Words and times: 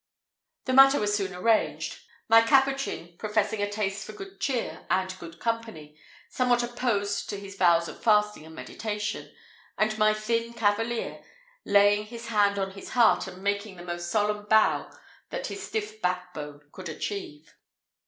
The 0.65 0.73
matter 0.73 0.99
was 0.99 1.15
soon 1.15 1.31
arranged, 1.31 1.99
my 2.27 2.41
Capuchin 2.41 3.15
professing 3.19 3.61
a 3.61 3.69
taste 3.71 4.03
for 4.03 4.13
good 4.13 4.39
cheer 4.41 4.87
and 4.89 5.15
good 5.19 5.39
company, 5.39 5.95
somewhat 6.27 6.63
opposed 6.63 7.29
to 7.29 7.39
his 7.39 7.55
vows 7.55 7.87
of 7.87 8.01
fasting 8.01 8.43
and 8.43 8.55
meditation, 8.55 9.31
and 9.77 9.95
my 9.99 10.15
thin 10.15 10.53
cavalier, 10.53 11.23
laying 11.65 12.07
his 12.07 12.29
hand 12.29 12.57
on 12.57 12.71
his 12.71 12.89
heart, 12.89 13.27
and 13.27 13.43
making 13.43 13.75
the 13.75 13.85
most 13.85 14.09
solemn 14.09 14.45
bow 14.47 14.89
that 15.29 15.45
his 15.45 15.61
stiff 15.61 16.01
back 16.01 16.33
bone 16.33 16.61
could 16.71 16.89
achieve. 16.89 17.53